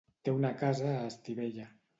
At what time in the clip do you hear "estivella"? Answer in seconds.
1.13-1.73